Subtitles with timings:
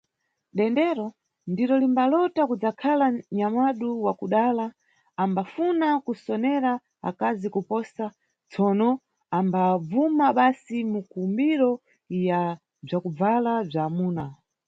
[0.57, 1.07] Dendero,
[1.51, 3.05] ndiro limbalota kudzakhala
[3.37, 4.65] nyamadu wa kudala,
[5.23, 6.71] ambafuna kusonera
[7.09, 8.05] akazi kuposa,
[8.51, 8.89] tsono
[9.37, 11.71] ambabvuma basi mikumbiro
[12.29, 12.41] ya
[12.85, 14.25] bzwakubvala bzwa amuna.